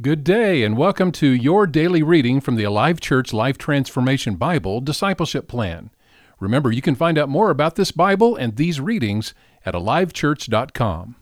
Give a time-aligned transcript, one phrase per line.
[0.00, 4.80] Good day, and welcome to your daily reading from the Alive Church Life Transformation Bible
[4.80, 5.90] Discipleship Plan.
[6.38, 9.34] Remember, you can find out more about this Bible and these readings
[9.66, 11.16] at alivechurch.com.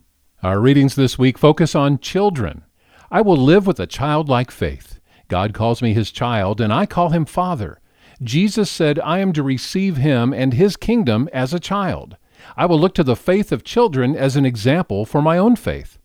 [0.45, 2.63] Our readings this week focus on children.
[3.11, 5.01] I will live with a childlike faith.
[5.27, 7.81] God calls me his child, and I call him Father.
[8.23, 12.17] Jesus said, I am to receive him and his kingdom as a child.
[12.57, 15.99] I will look to the faith of children as an example for my own faith.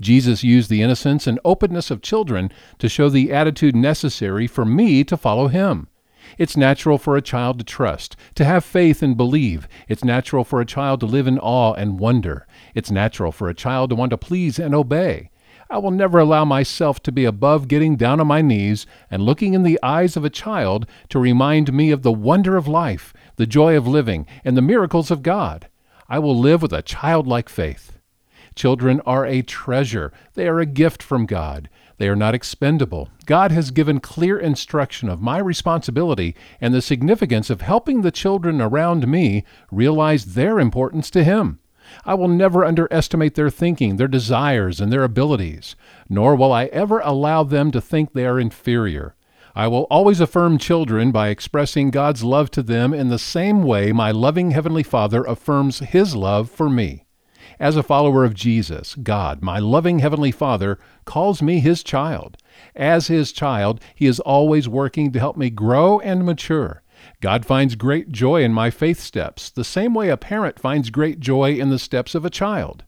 [0.00, 5.04] Jesus used the innocence and openness of children to show the attitude necessary for me
[5.04, 5.88] to follow him.
[6.38, 9.68] It's natural for a child to trust, to have faith and believe.
[9.88, 12.46] It's natural for a child to live in awe and wonder.
[12.74, 15.30] It's natural for a child to want to please and obey.
[15.68, 19.54] I will never allow myself to be above getting down on my knees and looking
[19.54, 23.46] in the eyes of a child to remind me of the wonder of life, the
[23.46, 25.68] joy of living, and the miracles of God.
[26.08, 27.99] I will live with a childlike faith.
[28.54, 30.12] Children are a treasure.
[30.34, 31.68] They are a gift from God.
[31.98, 33.10] They are not expendable.
[33.26, 38.60] God has given clear instruction of my responsibility and the significance of helping the children
[38.60, 41.60] around me realize their importance to Him.
[42.04, 45.76] I will never underestimate their thinking, their desires, and their abilities,
[46.08, 49.14] nor will I ever allow them to think they are inferior.
[49.54, 53.92] I will always affirm children by expressing God's love to them in the same way
[53.92, 57.04] my loving Heavenly Father affirms His love for me.
[57.60, 62.38] As a follower of Jesus, God, my loving Heavenly Father, calls me His child.
[62.74, 66.82] As His child, He is always working to help me grow and mature.
[67.20, 71.20] God finds great joy in my faith steps, the same way a parent finds great
[71.20, 72.84] joy in the steps of a child.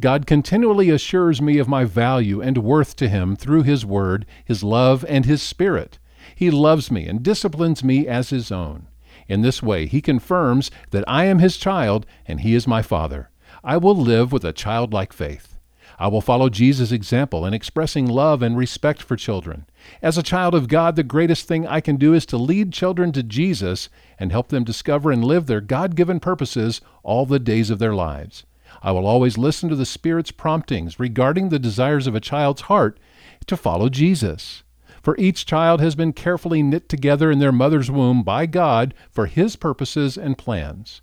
[0.00, 4.62] God continually assures me of my value and worth to Him through His Word, His
[4.62, 5.98] love, and His Spirit.
[6.36, 8.86] He loves me and disciplines me as His own.
[9.26, 13.30] In this way, He confirms that I am His child and He is my Father.
[13.66, 15.56] I will live with a childlike faith.
[15.98, 19.64] I will follow Jesus' example in expressing love and respect for children.
[20.02, 23.10] As a child of God, the greatest thing I can do is to lead children
[23.12, 27.70] to Jesus and help them discover and live their God given purposes all the days
[27.70, 28.44] of their lives.
[28.82, 33.00] I will always listen to the Spirit's promptings regarding the desires of a child's heart
[33.46, 34.62] to follow Jesus.
[35.02, 39.24] For each child has been carefully knit together in their mother's womb by God for
[39.24, 41.00] His purposes and plans.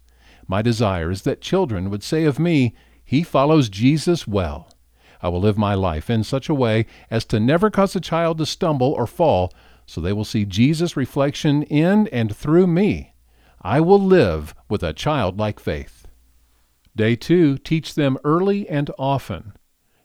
[0.51, 2.75] My desire is that children would say of me,
[3.05, 4.69] He follows Jesus well.
[5.21, 8.37] I will live my life in such a way as to never cause a child
[8.37, 9.53] to stumble or fall,
[9.85, 13.13] so they will see Jesus' reflection in and through me.
[13.61, 16.05] I will live with a childlike faith.
[16.97, 19.53] Day two, teach them early and often.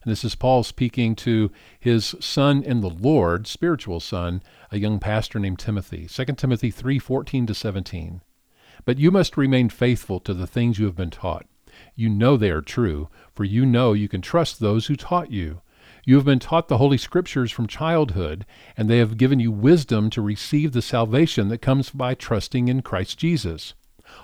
[0.05, 5.01] And this is Paul speaking to his son in the Lord, spiritual son, a young
[5.01, 6.07] pastor named Timothy.
[6.07, 8.21] 2 Timothy 3:14 to 17.
[8.87, 11.45] But you must remain faithful to the things you have been taught.
[11.97, 15.61] You know they are true, for you know you can trust those who taught you.
[16.05, 20.09] You have been taught the Holy Scriptures from childhood, and they have given you wisdom
[20.11, 23.75] to receive the salvation that comes by trusting in Christ Jesus.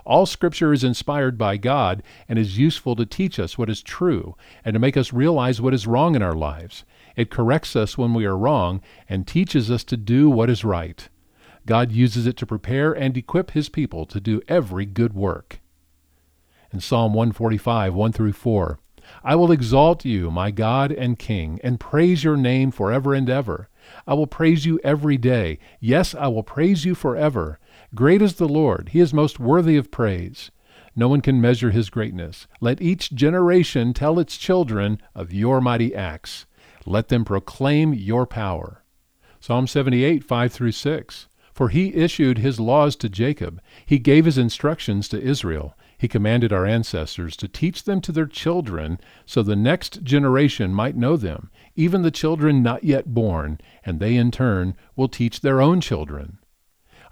[0.05, 4.37] All Scripture is inspired by God and is useful to teach us what is true
[4.65, 6.85] and to make us realize what is wrong in our lives.
[7.17, 11.09] It corrects us when we are wrong and teaches us to do what is right.
[11.67, 15.61] God uses it to prepare and equip his people to do every good work.
[16.73, 18.79] In Psalm 145, 1 through 4,
[19.23, 23.69] I will exalt you, my God and King, and praise your name forever and ever.
[24.07, 25.59] I will praise you every day.
[25.81, 27.59] Yes, I will praise you forever.
[27.95, 30.51] Great is the Lord, he is most worthy of praise.
[30.95, 32.47] No one can measure his greatness.
[32.61, 36.47] Let each generation tell its children of your mighty acts.
[36.85, 38.83] Let them proclaim your power.
[39.41, 41.29] Psalm 78, 5 through 6.
[41.53, 45.77] For he issued his laws to Jacob, he gave his instructions to Israel.
[45.99, 50.97] He commanded our ancestors to teach them to their children, so the next generation might
[50.97, 55.61] know them, even the children not yet born, and they in turn will teach their
[55.61, 56.39] own children.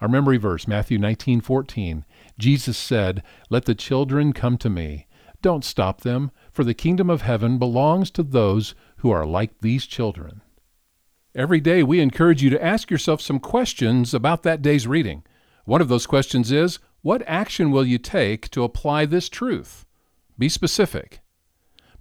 [0.00, 2.04] Our memory verse, Matthew 19:14.
[2.38, 5.06] Jesus said, "Let the children come to me.
[5.42, 9.86] Don't stop them, for the kingdom of heaven belongs to those who are like these
[9.86, 10.40] children."
[11.34, 15.22] Every day, we encourage you to ask yourself some questions about that day's reading.
[15.64, 19.86] One of those questions is What action will you take to apply this truth?
[20.36, 21.20] Be specific.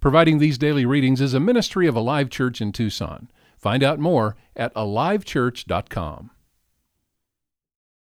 [0.00, 3.30] Providing these daily readings is a ministry of Alive Church in Tucson.
[3.56, 6.30] Find out more at alivechurch.com.